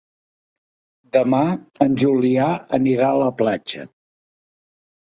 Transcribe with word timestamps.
Demà 1.17 1.43
en 1.87 1.99
Julià 2.05 2.49
anirà 2.81 3.13
a 3.13 3.21
la 3.27 3.31
platja. 3.45 3.89